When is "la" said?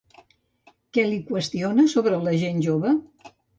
2.25-2.35